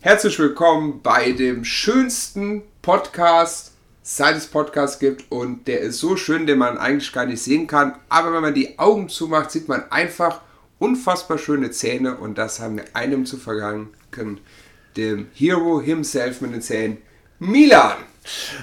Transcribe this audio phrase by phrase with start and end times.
[0.00, 3.72] Herzlich willkommen bei dem schönsten Podcast,
[4.02, 5.32] seit es Podcasts gibt.
[5.32, 7.94] Und der ist so schön, den man eigentlich gar nicht sehen kann.
[8.10, 10.42] Aber wenn man die Augen zumacht, sieht man einfach
[10.78, 12.16] unfassbar schöne Zähne.
[12.16, 14.40] Und das haben wir einem zu verdanken,
[14.96, 16.98] dem Hero himself mit den Zähnen,
[17.38, 17.96] Milan.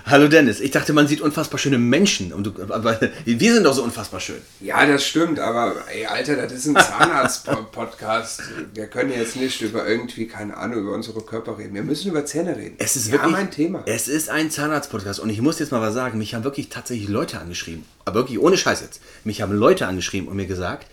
[0.06, 2.34] Hallo Dennis, ich dachte, man sieht unfassbar schöne Menschen.
[2.34, 4.42] Und du, aber wir sind doch so unfassbar schön.
[4.60, 8.42] Ja, das stimmt, aber ey, Alter, das ist ein Zahnarzt-Podcast.
[8.74, 11.76] Wir können jetzt nicht über irgendwie, keine Ahnung, über unsere Körper reden.
[11.76, 12.76] Wir müssen über Zähne reden.
[12.80, 13.84] Es ist Wir wirklich haben ein Thema.
[13.86, 16.18] Es ist ein Zahnarzt-Podcast und ich muss jetzt mal was sagen.
[16.18, 17.86] Mich haben wirklich tatsächlich Leute angeschrieben.
[18.06, 19.02] Aber wirklich ohne Scheiß jetzt.
[19.24, 20.88] Mich haben Leute angeschrieben und mir gesagt,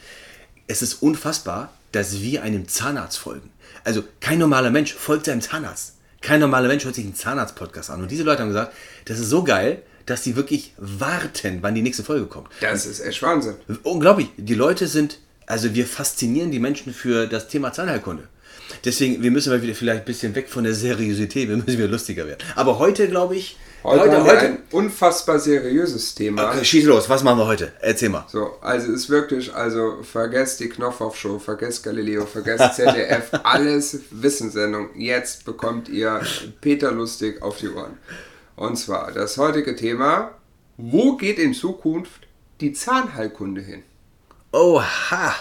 [0.67, 3.49] es ist unfassbar, dass wir einem Zahnarzt folgen.
[3.85, 5.95] Also kein normaler Mensch folgt seinem Zahnarzt.
[6.21, 8.03] Kein normaler Mensch hört sich einen Zahnarzt-Podcast an.
[8.03, 8.73] Und diese Leute haben gesagt,
[9.05, 12.49] das ist so geil, dass sie wirklich warten, wann die nächste Folge kommt.
[12.61, 13.57] Das ist echt Wahnsinn.
[13.83, 14.29] Unglaublich.
[14.37, 18.29] Die Leute sind, also wir faszinieren die Menschen für das Thema Zahnheilkunde.
[18.85, 21.89] Deswegen, wir müssen mal wieder vielleicht ein bisschen weg von der Seriosität, wir müssen wieder
[21.89, 22.41] lustiger werden.
[22.57, 26.49] Aber heute, glaube ich, Heute, haben wir ein unfassbar seriöses Thema.
[26.49, 27.73] Okay, schieß los, was machen wir heute?
[27.81, 28.27] Erzähl mal.
[28.29, 34.89] So, also ist wirklich, also vergesst die Knopfhoff-Show, vergesst Galileo, vergesst ZDF, alles Wissenssendung.
[34.97, 36.21] Jetzt bekommt ihr
[36.61, 37.99] Peter Lustig auf die Ohren.
[38.57, 40.33] Und zwar das heutige Thema,
[40.77, 42.27] wo geht in Zukunft
[42.61, 43.85] die Zahnheilkunde hin?
[44.53, 45.35] Oha!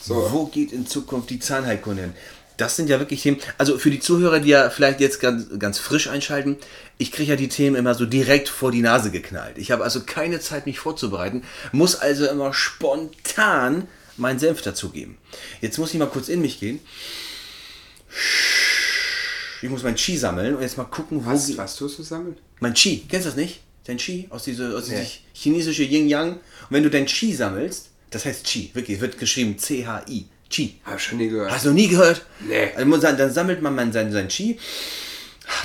[0.00, 0.28] So.
[0.32, 2.14] Wo geht in Zukunft die Zahnheilkunde hin?
[2.56, 3.38] Das sind ja wirklich Themen.
[3.58, 6.56] Also für die Zuhörer, die ja vielleicht jetzt ganz, ganz frisch einschalten,
[6.98, 9.58] ich kriege ja die Themen immer so direkt vor die Nase geknallt.
[9.58, 15.18] Ich habe also keine Zeit, mich vorzubereiten, muss also immer spontan meinen Senf dazugeben.
[15.60, 16.80] Jetzt muss ich mal kurz in mich gehen.
[19.62, 21.30] Ich muss mein Chi sammeln und jetzt mal gucken, wo.
[21.30, 22.36] Was, was tust du sammeln?
[22.60, 23.60] Mein Chi, kennst du das nicht?
[23.84, 25.06] Dein Chi aus dieser, aus Nee.
[25.34, 26.32] chinesische Yin-Yang.
[26.32, 30.26] Und wenn du dein Chi sammelst, das heißt Chi, wirklich, wird geschrieben C-H-I.
[30.50, 30.78] Chi.
[30.84, 31.50] Hab ich schon nie gehört.
[31.50, 32.24] Hast du noch nie gehört?
[32.40, 32.70] Nee.
[32.74, 34.58] Also muss sagen, dann sammelt man man sein, sein Chi.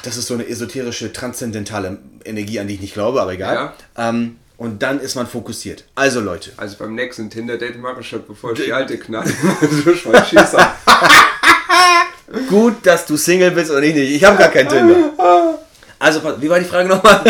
[0.04, 3.74] Das ist so eine esoterische, transzendentale Energie, an die ich nicht glaube, aber egal.
[3.98, 5.86] Ähm, und dann ist man fokussiert.
[5.96, 9.26] Also Leute, Also beim nächsten Tinder-Date mache ich das, bevor ich die alte knall.
[9.28, 10.14] schon
[12.50, 14.12] gut, dass du Single bist und ich nicht.
[14.12, 14.96] Ich habe gar kein Tinder.
[16.04, 17.24] Also, wie war die Frage nochmal?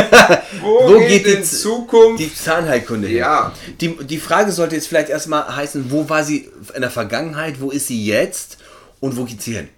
[0.62, 3.18] Wo, geht, in Z- Zukunft die Zahnheilkunde hin?
[3.18, 3.54] Ja.
[3.80, 7.72] Die, die Frage sollte jetzt vielleicht erstmal heißen, wo war sie in der Vergangenheit, wo
[7.72, 8.58] ist sie jetzt
[9.00, 9.70] und wo geht sie hin?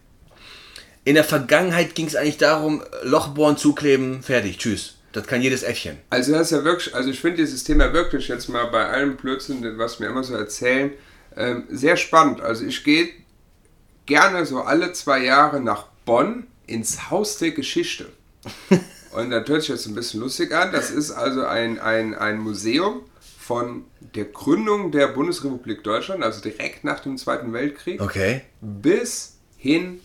[1.06, 4.96] In der Vergangenheit ging es eigentlich darum, Loch bohren, zukleben, fertig, tschüss.
[5.12, 5.98] Das kann jedes Äffchen.
[6.10, 9.16] Also das ist ja wirklich, also ich finde dieses Thema wirklich jetzt mal bei allem
[9.16, 10.92] Blödsinn, was wir immer so erzählen,
[11.38, 12.42] ähm, sehr spannend.
[12.42, 13.10] Also ich gehe
[14.06, 18.08] gerne so alle zwei Jahre nach Bonn ins Haus der Geschichte.
[19.16, 20.72] Und das hört sich jetzt ein bisschen lustig an.
[20.72, 23.02] Das ist also ein, ein, ein Museum
[23.40, 23.84] von
[24.16, 28.42] der Gründung der Bundesrepublik Deutschland, also direkt nach dem Zweiten Weltkrieg Okay.
[28.62, 30.00] bis hin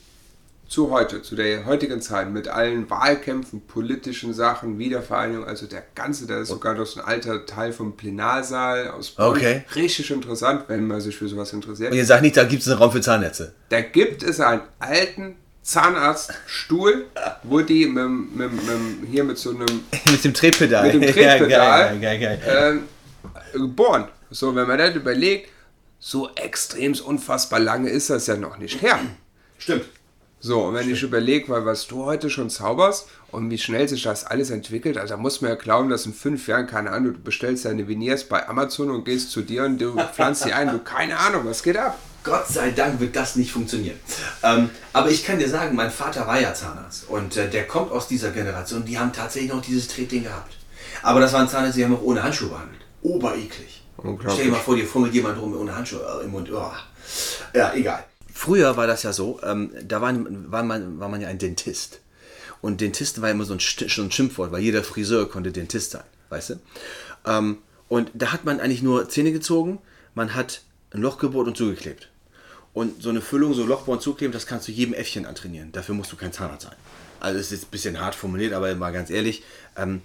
[0.67, 6.27] zu heute, zu der heutigen Zeit, mit allen Wahlkämpfen, politischen Sachen, Wiedervereinigung, also der ganze,
[6.27, 9.31] da ist sogar noch so ein alter Teil vom Plenarsaal aus Bonn.
[9.31, 9.65] Okay.
[9.75, 11.93] Richtig interessant, wenn man sich für sowas interessiert.
[11.93, 13.55] Und ihr sagt nicht, da gibt es einen Raum für Zahnnetze.
[13.71, 17.07] Da gibt es einen alten Zahnarztstuhl,
[17.43, 19.67] wo die mit, mit, mit, hier mit so einem
[20.11, 20.85] Mit dem Drehpedal.
[20.85, 22.83] mit dem Ja, Tretpedal geil, geil, geil, geil.
[23.55, 24.09] ähm, geboren.
[24.31, 25.51] So, wenn man das überlegt,
[25.99, 28.99] so extrem unfassbar lange ist das ja noch nicht her.
[29.59, 29.87] Stimmt.
[30.41, 34.05] So, und wenn ich überlege, weil was du heute schon zauberst und wie schnell sich
[34.05, 37.15] das alles entwickelt, also da muss man ja glauben, dass in fünf Jahren, keine Ahnung,
[37.15, 40.71] du bestellst deine Veneers bei Amazon und gehst zu dir und du pflanzt die ein,
[40.71, 41.99] du keine Ahnung, was geht ab?
[42.25, 43.99] Gott sei Dank wird das nicht funktionieren.
[44.43, 47.91] Ähm, aber ich kann dir sagen, mein Vater war ja Zahnarzt und äh, der kommt
[47.91, 48.85] aus dieser Generation.
[48.85, 50.55] Die haben tatsächlich noch dieses Tretding gehabt.
[51.03, 52.81] Aber das waren Zahnärzte, die haben auch ohne Handschuhe behandelt.
[53.03, 53.83] Obereklig.
[54.31, 56.51] Stell dir mal vor, dir fummelt jemand rum ohne Handschuhe äh, im Mund.
[56.53, 56.73] Oh.
[57.55, 58.05] Ja, egal.
[58.33, 62.01] Früher war das ja so, ähm, da war, war, man, war man ja ein Dentist.
[62.61, 66.05] Und Dentist war immer so ein, so ein Schimpfwort, weil jeder Friseur konnte Dentist sein,
[66.29, 66.55] weißt du?
[67.27, 67.59] Ähm,
[67.89, 69.79] und da hat man eigentlich nur Zähne gezogen,
[70.15, 72.09] man hat ein Loch gebohrt und zugeklebt.
[72.75, 75.73] Und so eine Füllung, so Lochbohr und zukleben, das kannst du jedem Äffchen antrainieren.
[75.73, 76.77] Dafür musst du kein Zahnarzt sein.
[77.21, 79.43] Also ist jetzt ein bisschen hart formuliert, aber mal ganz ehrlich,
[79.77, 80.03] ähm,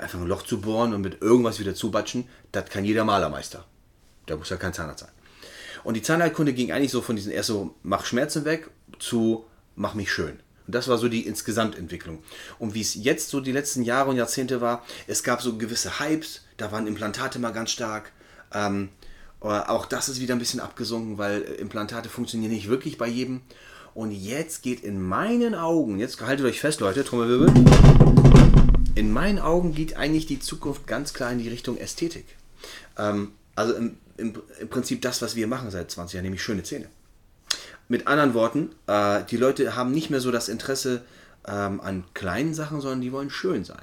[0.00, 3.64] einfach ein Loch zu bohren und mit irgendwas wieder zubatschen, das kann jeder Malermeister.
[4.26, 5.12] Da muss ja kein Zahnarzt sein.
[5.82, 9.44] Und die Zahnheilkunde ging eigentlich so von diesen erst so, mach Schmerzen weg, zu
[9.76, 10.40] mach mich schön.
[10.66, 12.22] Und das war so die Insgesamtentwicklung.
[12.58, 16.00] Und wie es jetzt so die letzten Jahre und Jahrzehnte war, es gab so gewisse
[16.00, 18.12] Hypes, da waren Implantate mal ganz stark.
[18.52, 18.88] Ähm,
[19.50, 23.42] auch das ist wieder ein bisschen abgesunken, weil Implantate funktionieren nicht wirklich bei jedem.
[23.94, 27.52] Und jetzt geht in meinen Augen, jetzt haltet euch fest, Leute, Trommelwirbel.
[28.94, 32.24] In meinen Augen geht eigentlich die Zukunft ganz klar in die Richtung Ästhetik.
[32.98, 36.62] Ähm, Also im, im, im Prinzip das, was wir machen seit 20 Jahren, nämlich schöne
[36.62, 36.86] Zähne.
[37.88, 41.02] Mit anderen Worten, äh, die Leute haben nicht mehr so das Interesse
[41.46, 43.82] ähm, an kleinen Sachen, sondern die wollen schön sein.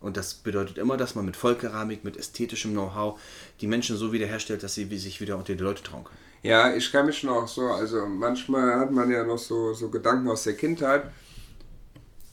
[0.00, 3.20] Und das bedeutet immer, dass man mit Vollkeramik, mit ästhetischem Know-how
[3.60, 6.18] die Menschen so wiederherstellt, dass sie sich wieder unter die Leute trauen können.
[6.42, 10.28] Ja, ich kann mich noch so, also manchmal hat man ja noch so, so Gedanken
[10.28, 11.04] aus der Kindheit.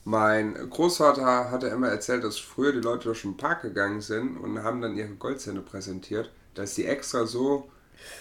[0.06, 4.64] Mein Großvater hatte immer erzählt, dass früher die Leute durch den Park gegangen sind und
[4.64, 7.70] haben dann ihre Goldzähne präsentiert, dass sie extra so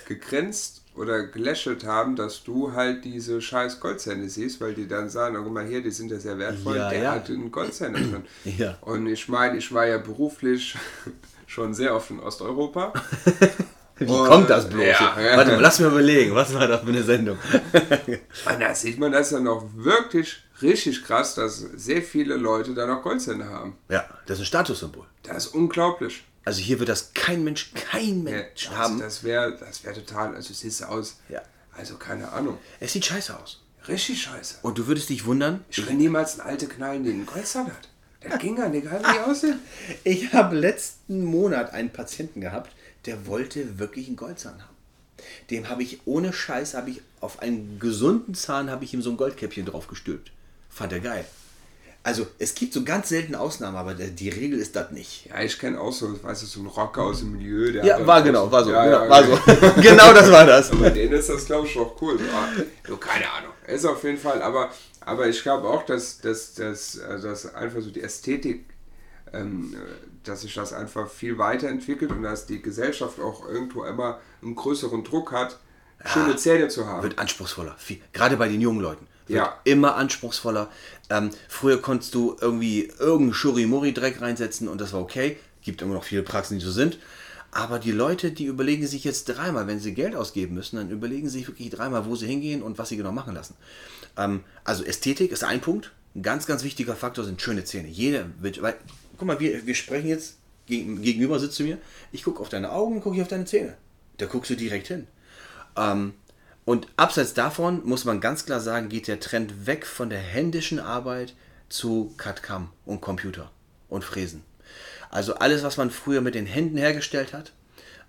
[0.09, 5.37] gegrinst oder gelächelt haben, dass du halt diese scheiß Goldzähne siehst, weil die dann sagen,
[5.37, 7.11] oh, guck mal hier, die sind ja sehr wertvoll, Ja, der ja.
[7.13, 8.25] hat einen Goldzähne drin.
[8.59, 8.77] Ja.
[8.81, 10.77] Und ich meine, ich war ja beruflich
[11.47, 12.93] schon sehr oft in Osteuropa.
[13.99, 14.85] Wie Und- kommt das bloß?
[14.85, 15.37] Ja, ja.
[15.39, 17.39] Warte mal, lass mir überlegen, was war das für eine Sendung?
[17.73, 22.87] Und da sieht man das ja noch wirklich richtig krass, dass sehr viele Leute da
[22.87, 23.77] noch Goldzähne haben.
[23.89, 25.05] ja, das ist ein Statussymbol.
[25.23, 26.25] Das ist unglaublich.
[26.47, 29.01] Also hier wird das kein Mensch, kein Ja, Mensch also haben.
[29.01, 31.43] das wäre das wär total, also siehst du aus, Ja.
[31.77, 33.63] also keine Ahnung, Es sieht scheiße aus.
[33.89, 34.59] richtig scheiße.
[34.63, 37.89] Und du würdest dich wundern, Ich will niemals einen alte knallen, die einen Goldzahn hat.
[38.21, 39.59] Das ging ja nicht, egal wie aussehen.
[40.05, 42.73] Ich habe letzten Monat einen Patienten gehabt,
[43.07, 44.77] der wollte wirklich einen Goldzahn haben.
[45.51, 49.11] Dem habe ich ohne Scheiß, habe ich auf einen gesunden Zahn, habe ich ihm so
[49.11, 50.31] ein Goldkäppchen drauf gestülpt.
[50.71, 51.25] Fand er geil.
[52.07, 55.27] Also es gibt so ganz selten Ausnahmen, aber der- die Regel ist das nicht.
[55.27, 57.73] Ja, ich kenne auch so, weißt du, so einen Rocker aus dem Milieu.
[57.73, 58.71] Der Ja, war genau, war so.
[58.71, 59.33] Ja, genau, ja, war so.
[59.83, 60.71] genau das war das.
[60.71, 62.17] Bei denen ist das, glaube ich, auch cool.
[62.85, 63.51] Du, keine Ahnung.
[63.67, 64.71] Ist auf jeden Fall, aber,
[65.01, 68.67] aber ich glaube auch, dass, dass, dass, äh, dass einfach so die Ästhetik,
[69.33, 69.79] ähm, äh,
[70.23, 75.03] dass sich das einfach viel weiterentwickelt und dass die Gesellschaft auch irgendwo immer einen größeren
[75.03, 75.59] Druck hat,
[76.05, 77.03] schöne Zähne zu haben.
[77.03, 77.75] Wird anspruchsvoller.
[77.79, 79.07] Viel, gerade bei den jungen Leuten.
[79.27, 79.59] Wird Ja.
[79.65, 80.69] immer anspruchsvoller.
[81.11, 85.37] Ähm, früher konntest du irgendwie irgendeinen Schuri-Mori-Dreck reinsetzen und das war okay.
[85.63, 86.99] Gibt immer noch viele Praxen, die so sind.
[87.51, 91.29] Aber die Leute, die überlegen sich jetzt dreimal, wenn sie Geld ausgeben müssen, dann überlegen
[91.29, 93.55] sie sich wirklich dreimal, wo sie hingehen und was sie genau machen lassen.
[94.17, 95.93] Ähm, also Ästhetik ist ein Punkt.
[96.15, 97.89] Ein ganz, ganz wichtiger Faktor sind schöne Zähne.
[97.89, 98.75] Jeder wird, weil,
[99.17, 101.79] guck mal, wir, wir sprechen jetzt, gegen, gegenüber sitzt du mir,
[102.13, 103.75] ich gucke auf deine Augen, gucke ich auf deine Zähne.
[104.19, 105.07] Da guckst du direkt hin.
[105.77, 106.15] Ähm,
[106.65, 110.81] und abseits davon muss man ganz klar sagen, geht der Trend weg von der händischen
[110.81, 111.35] Arbeit
[111.69, 113.51] zu CAD-CAM und Computer
[113.89, 114.43] und Fräsen.
[115.11, 117.53] Also alles, was man früher mit den Händen hergestellt hat,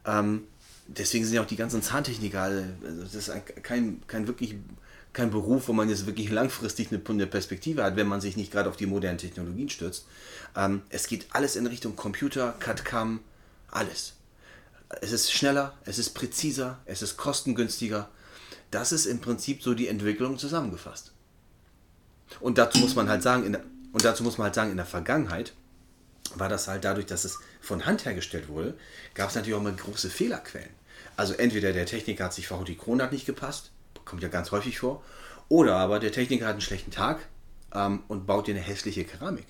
[0.06, 0.44] ähm,
[0.88, 4.56] deswegen sind ja auch die ganzen Zahntechniker, alle- also das ist ein, kein, kein wirklich
[5.13, 8.52] kein Beruf, wo man jetzt wirklich langfristig eine, eine Perspektive hat, wenn man sich nicht
[8.52, 10.06] gerade auf die modernen Technologien stürzt.
[10.56, 13.22] Ähm, es geht alles in Richtung Computer, CAD-CAM,
[13.72, 14.13] alles.
[15.01, 18.10] Es ist schneller, es ist präziser, es ist kostengünstiger.
[18.72, 21.12] Das ist im Prinzip so die Entwicklung zusammengefasst.
[22.39, 23.63] Und dazu muss man halt sagen, in der,
[23.94, 25.54] und dazu muss man halt sagen, in der Vergangenheit
[26.36, 28.75] war das halt dadurch, dass es von Hand hergestellt wurde,
[29.13, 30.69] gab es natürlich auch mal große Fehlerquellen.
[31.16, 33.72] Also entweder der Techniker hat sich verhaut, die Krone hat nicht gepasst,
[34.06, 35.04] kommt ja ganz häufig vor,
[35.50, 37.28] oder aber der Techniker hat einen schlechten Tag
[37.74, 39.45] ähm, und baut dir eine hässliche Keramik.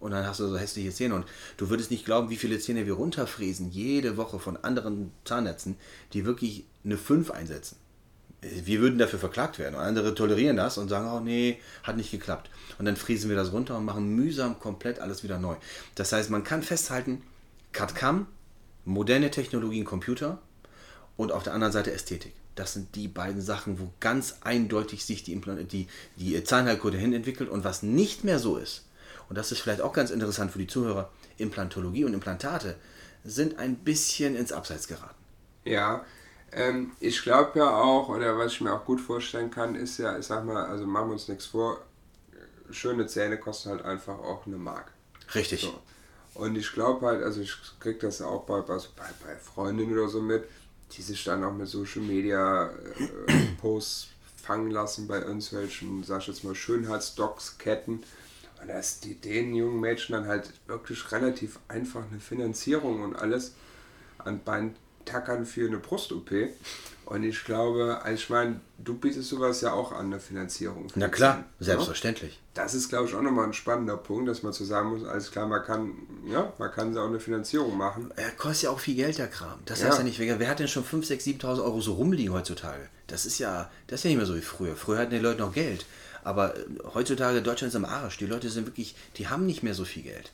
[0.00, 1.14] Und dann hast du so hässliche Zähne.
[1.14, 1.26] Und
[1.58, 5.76] du würdest nicht glauben, wie viele Zähne wir runterfräsen, jede Woche von anderen Zahnnetzen,
[6.14, 7.76] die wirklich eine 5 einsetzen.
[8.40, 9.74] Wir würden dafür verklagt werden.
[9.74, 12.48] Und andere tolerieren das und sagen, oh nee, hat nicht geklappt.
[12.78, 15.56] Und dann fräsen wir das runter und machen mühsam komplett alles wieder neu.
[15.94, 17.22] Das heißt, man kann festhalten,
[17.72, 18.26] CAD-CAM,
[18.86, 20.38] moderne Technologien, Computer
[21.18, 22.32] und auf der anderen Seite Ästhetik.
[22.54, 25.86] Das sind die beiden Sachen, wo ganz eindeutig sich die, Implan- die,
[26.16, 28.86] die Zahnheilkunde hin entwickelt und was nicht mehr so ist.
[29.30, 31.08] Und das ist vielleicht auch ganz interessant für die Zuhörer.
[31.38, 32.74] Implantologie und Implantate
[33.24, 35.14] sind ein bisschen ins Abseits geraten.
[35.64, 36.04] Ja,
[36.50, 40.18] ähm, ich glaube ja auch, oder was ich mir auch gut vorstellen kann, ist ja,
[40.18, 41.80] ich sag mal, also machen wir uns nichts vor,
[42.70, 44.92] schöne Zähne kosten halt einfach auch eine Mark.
[45.32, 45.60] Richtig.
[45.60, 45.80] So.
[46.34, 50.20] Und ich glaube halt, also ich krieg das auch bei, bei, bei Freundinnen oder so
[50.20, 50.44] mit,
[50.92, 54.08] die sich dann auch mit Social Media äh, Posts
[54.42, 58.02] fangen lassen bei irgendwelchen, sag ich jetzt mal, Schönheitsdocs, Ketten.
[58.60, 63.54] Und dass die den jungen Mädchen dann halt wirklich relativ einfach eine Finanzierung und alles
[64.18, 64.76] an Bein
[65.06, 66.30] tackern für eine Brust-OP.
[67.06, 70.86] Und ich glaube, also ich meine, du bietest sowas ja auch an, eine Finanzierung.
[70.94, 72.38] Na klar, selbstverständlich.
[72.54, 75.30] Das ist, glaube ich, auch nochmal ein spannender Punkt, dass man zu sagen muss, alles
[75.32, 75.92] klar, man kann,
[76.28, 78.12] ja, man kann auch eine Finanzierung machen.
[78.14, 79.58] Er kostet ja auch viel Geld, der Kram.
[79.64, 79.88] Das Ja.
[79.88, 82.88] heißt ja nicht, wer wer hat denn schon 5, 6, 7.000 Euro so rumliegen heutzutage?
[83.08, 84.76] Das ist ja, das ist ja nicht mehr so wie früher.
[84.76, 85.86] Früher hatten die Leute noch Geld.
[86.24, 88.18] Aber äh, heutzutage, Deutschland ist am Arsch.
[88.18, 90.30] Die Leute sind wirklich, die haben nicht mehr so viel Geld.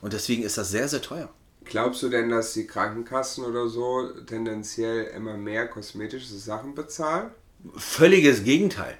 [0.00, 1.28] Und deswegen ist das sehr, sehr teuer.
[1.64, 7.30] Glaubst du denn, dass die Krankenkassen oder so tendenziell immer mehr kosmetische Sachen bezahlen?
[7.76, 8.96] Völliges Gegenteil.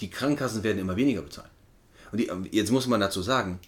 [0.00, 1.50] Die Krankenkassen werden immer weniger bezahlen.
[2.10, 3.60] Und die, jetzt muss man dazu sagen,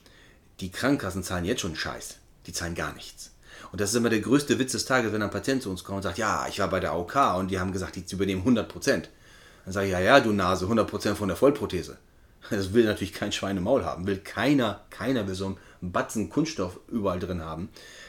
[0.61, 2.17] die Krankenkassen zahlen jetzt schon Scheiß.
[2.47, 3.31] Die zahlen gar nichts.
[3.71, 5.97] Und das ist immer der größte Witz des Tages, wenn ein Patient zu uns kommt
[5.97, 8.69] und sagt, ja, ich war bei der AOK und die haben gesagt, die übernehmen 100
[8.69, 9.09] Prozent.
[9.65, 11.97] Dann sage ich, ja, ja, du Nase, 100 Prozent von der Vollprothese.
[12.51, 14.07] Das will natürlich kein Schwein im Maul haben.
[14.07, 17.69] Will keiner, keiner will so einen Batzen Kunststoff überall drin haben.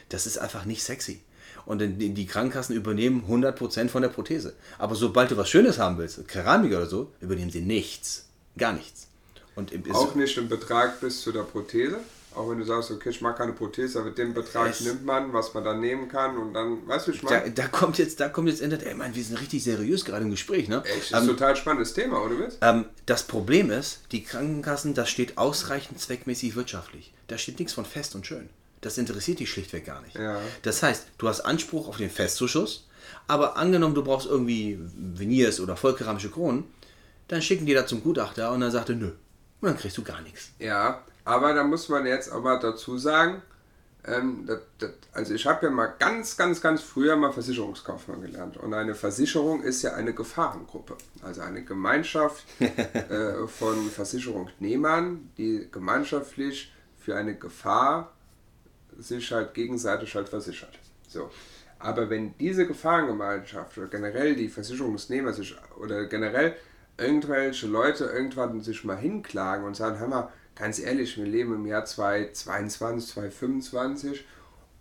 [0.09, 1.21] Das ist einfach nicht sexy.
[1.65, 4.53] Und die Krankenkassen übernehmen 100% von der Prothese.
[4.77, 8.25] Aber sobald du was Schönes haben willst, Keramik oder so, übernehmen sie nichts.
[8.57, 9.07] Gar nichts.
[9.55, 11.99] Und auch nicht im Betrag bis zu der Prothese?
[12.35, 15.33] Auch wenn du sagst, okay, ich mag keine Prothese, aber den Betrag es nimmt man,
[15.33, 17.51] was man dann nehmen kann und dann, weißt du, ich meine.
[17.51, 20.23] Da, da, kommt jetzt, da kommt jetzt ändert, ey, mein, wir sind richtig seriös gerade
[20.23, 20.83] im Gespräch, ne?
[20.85, 22.57] Echt, das ist ähm, ein total spannendes Thema, oder was?
[22.61, 27.13] Ähm, das Problem ist, die Krankenkassen, das steht ausreichend zweckmäßig wirtschaftlich.
[27.27, 28.49] Da steht nichts von fest und schön.
[28.81, 30.15] Das interessiert dich schlichtweg gar nicht.
[30.15, 30.41] Ja.
[30.61, 32.87] Das heißt, du hast Anspruch auf den Festzuschuss,
[33.27, 36.65] aber angenommen, du brauchst irgendwie Veneers oder vollkeramische Kronen,
[37.27, 39.11] dann schicken die da zum Gutachter und dann sagt er, nö,
[39.61, 40.51] und dann kriegst du gar nichts.
[40.59, 43.41] Ja, aber da muss man jetzt aber dazu sagen,
[44.05, 48.57] ähm, das, das, also ich habe ja mal ganz, ganz, ganz früher mal Versicherungskaufmann gelernt.
[48.57, 50.97] Und eine Versicherung ist ja eine Gefahrengruppe.
[51.21, 58.11] Also eine Gemeinschaft äh, von Versicherungsnehmern, die gemeinschaftlich für eine Gefahr
[58.97, 60.77] sich halt gegenseitig halt versichert.
[61.07, 61.29] So.
[61.79, 66.55] Aber wenn diese Gefahrengemeinschaft oder generell die Versicherungsnehmer sich oder generell
[66.97, 71.65] irgendwelche Leute irgendwann sich mal hinklagen und sagen, hör mal, ganz ehrlich, wir leben im
[71.65, 74.25] Jahr 2022, 2025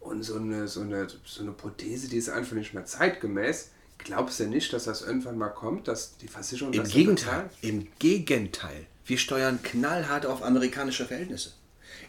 [0.01, 3.71] und so eine, so, eine, so eine Prothese, die ist einfach nicht mehr zeitgemäß.
[3.99, 7.89] Glaubst du nicht, dass das irgendwann mal kommt, dass die Versicherung Im das Gegenteil, Im
[7.99, 8.87] Gegenteil.
[9.05, 11.53] Wir steuern knallhart auf amerikanische Verhältnisse.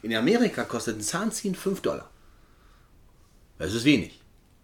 [0.01, 2.09] In Amerika kostet ein Zahnziehen 5 Dollar.
[3.59, 4.21] Das ist wenig.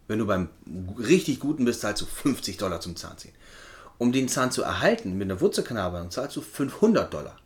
[0.08, 0.50] Wenn du beim
[0.98, 3.34] richtig guten bist, zahlst du 50 Dollar zum Zahnziehen.
[4.00, 7.38] Um den Zahn zu erhalten mit einer Wurzelkanalbehandlung zahlst du 500 Dollar.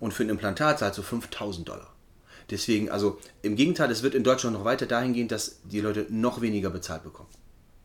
[0.00, 1.94] Und für ein Implantat zahlst du 5000 Dollar.
[2.50, 6.06] Deswegen, also im Gegenteil, es wird in Deutschland noch weiter dahin gehen, dass die Leute
[6.08, 7.28] noch weniger bezahlt bekommen.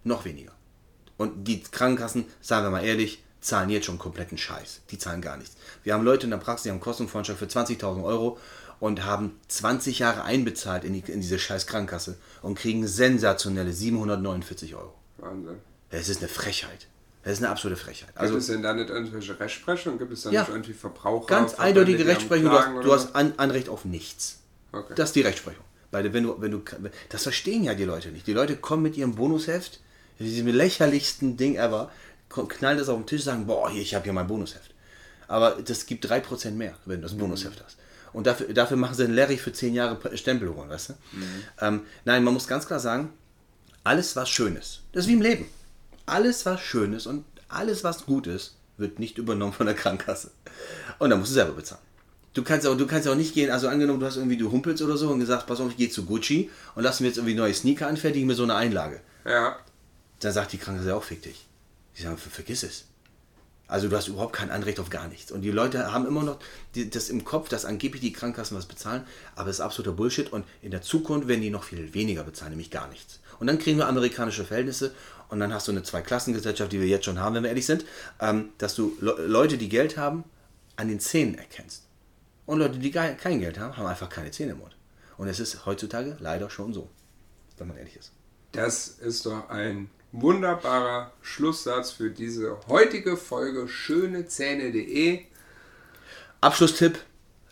[0.03, 0.51] Noch weniger.
[1.17, 4.81] Und die Krankenkassen, sagen wir mal ehrlich, zahlen jetzt schon kompletten Scheiß.
[4.89, 5.55] Die zahlen gar nichts.
[5.83, 8.39] Wir haben Leute in der Praxis, die haben Kostenvoranschlag für 20.000 Euro
[8.79, 14.75] und haben 20 Jahre einbezahlt in, die, in diese scheiß Krankenkasse und kriegen sensationelle 749
[14.75, 14.93] Euro.
[15.17, 15.59] Wahnsinn.
[15.91, 16.87] Das ist eine Frechheit.
[17.25, 18.09] Das ist eine absolute Frechheit.
[18.13, 19.97] Also, gibt es denn da nicht irgendwelche Rechtsprechung?
[19.97, 21.25] Gibt es da ja, nicht irgendwie Verbraucher?
[21.25, 22.51] Ganz eindeutige Rechtsprechung.
[22.51, 24.41] Du hast, du hast an, Anrecht auf nichts.
[24.71, 24.93] Okay.
[24.95, 25.65] Das ist die Rechtsprechung.
[25.89, 26.61] Weil wenn du, wenn du,
[27.09, 28.27] das verstehen ja die Leute nicht.
[28.27, 29.79] Die Leute kommen mit ihrem Bonusheft,
[30.19, 31.89] diesem lächerlichsten Ding ever,
[32.29, 34.75] knallen das auf den Tisch und sagen, boah, hier, ich habe hier mein Bonusheft.
[35.27, 37.77] Aber das gibt 3% mehr, wenn du das Bonusheft hast.
[38.13, 40.93] Und dafür, dafür machen sie einen Larry für 10 Jahre Stempelung, weißt du?
[40.93, 41.43] Mhm.
[41.59, 43.11] Ähm, nein, man muss ganz klar sagen,
[43.83, 45.47] alles was schön ist, das ist wie im Leben
[46.05, 50.31] alles, was schön ist und alles, was gut ist, wird nicht übernommen von der Krankenkasse.
[50.99, 51.81] Und dann musst du selber bezahlen.
[52.33, 54.81] Du kannst auch, du kannst auch nicht gehen, also angenommen, du hast irgendwie, du humpelst
[54.81, 57.35] oder so und gesagt, pass auf, ich gehe zu Gucci und lass mir jetzt irgendwie
[57.35, 58.99] neue Sneaker anfertigen mit so einer Einlage.
[59.25, 59.57] Ja.
[60.19, 61.47] Dann sagt die Krankenkasse auch, fick dich.
[61.97, 62.85] Die sagen, vergiss es.
[63.67, 65.31] Also du hast überhaupt kein Anrecht auf gar nichts.
[65.31, 66.37] Und die Leute haben immer noch
[66.75, 69.03] das im Kopf, dass angeblich die Krankenkassen was bezahlen,
[69.35, 72.51] aber es ist absoluter Bullshit und in der Zukunft werden die noch viel weniger bezahlen,
[72.51, 73.19] nämlich gar nichts.
[73.39, 74.93] Und dann kriegen wir amerikanische Verhältnisse
[75.29, 77.85] und dann hast du eine Zweiklassengesellschaft, die wir jetzt schon haben, wenn wir ehrlich sind,
[78.19, 80.23] ähm, dass du Le Leute, die Geld haben,
[80.75, 81.83] an den Zähnen erkennst.
[82.45, 84.75] Und Leute, die kein Geld haben, haben einfach keine Zähne im Mund.
[85.17, 86.89] Und es ist heutzutage leider schon so,
[87.57, 88.11] wenn man ehrlich ist.
[88.51, 95.25] Das ist doch ein wunderbarer Schlusssatz für diese heutige Folge schönezähne.de.
[96.41, 96.99] Abschlusstipp,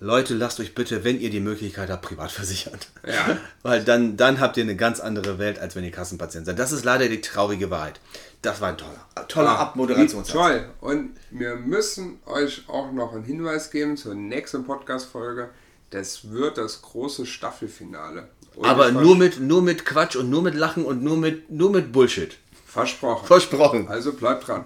[0.04, 2.78] Leute, lasst euch bitte, wenn ihr die Möglichkeit habt, privat versichern.
[3.08, 3.38] Ja.
[3.64, 6.60] Weil dann, dann habt ihr eine ganz andere Welt, als wenn ihr Kassenpatient seid.
[6.60, 8.02] Das ist leider die traurige Wahrheit.
[8.42, 10.34] Das war ein toller, toller ja, Abmoderationssatz.
[10.34, 10.66] Toll.
[10.82, 15.50] Und wir müssen euch auch noch einen Hinweis geben zur nächsten Podcast-Folge.
[15.92, 18.28] Das wird das große Staffelfinale.
[18.56, 21.72] Und Aber nur mit, nur mit Quatsch und nur mit Lachen und nur mit, nur
[21.72, 22.38] mit Bullshit.
[22.66, 23.26] Versprochen.
[23.26, 23.88] Versprochen.
[23.88, 24.66] Also bleibt dran.